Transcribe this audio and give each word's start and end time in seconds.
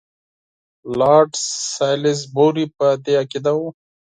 لارډ 0.99 1.31
سالیزبوري 1.77 2.65
په 2.77 2.87
دې 3.03 3.13
عقیده 3.21 3.51
وو. 3.57 3.69